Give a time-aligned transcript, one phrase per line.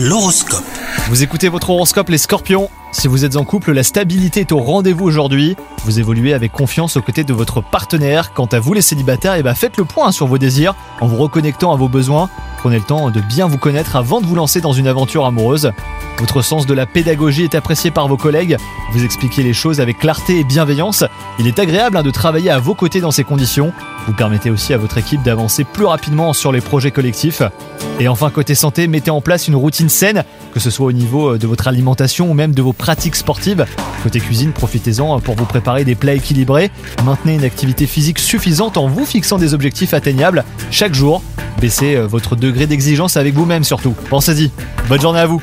[0.00, 0.62] L'horoscope.
[1.08, 4.58] Vous écoutez votre horoscope les scorpions Si vous êtes en couple, la stabilité est au
[4.58, 5.56] rendez-vous aujourd'hui.
[5.84, 8.32] Vous évoluez avec confiance aux côtés de votre partenaire.
[8.32, 11.16] Quant à vous les célibataires, eh ben faites le point sur vos désirs en vous
[11.16, 12.30] reconnectant à vos besoins.
[12.58, 15.72] Prenez le temps de bien vous connaître avant de vous lancer dans une aventure amoureuse.
[16.18, 18.56] Votre sens de la pédagogie est apprécié par vos collègues.
[18.92, 21.02] Vous expliquez les choses avec clarté et bienveillance.
[21.40, 23.72] Il est agréable hein, de travailler à vos côtés dans ces conditions.
[24.06, 27.42] Vous permettez aussi à votre équipe d'avancer plus rapidement sur les projets collectifs.
[28.00, 30.22] Et enfin, côté santé, mettez en place une routine saine,
[30.54, 33.66] que ce soit au niveau euh, de votre alimentation ou même de vos pratiques sportives.
[34.04, 36.70] Côté cuisine, profitez-en pour vous préparer des plats équilibrés.
[37.04, 41.22] Maintenez une activité physique suffisante en vous fixant des objectifs atteignables chaque jour.
[41.60, 43.94] Baissez euh, votre degré d'exigence avec vous-même surtout.
[44.10, 44.52] Pensez-y.
[44.88, 45.42] Bonne journée à vous.